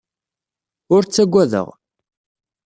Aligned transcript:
Ur 0.93 1.01
ttagadeɣ. 1.03 1.67